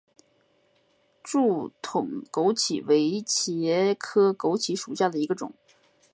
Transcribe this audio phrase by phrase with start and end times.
[1.21, 5.53] 柱筒枸杞为茄科枸杞属下的一个种。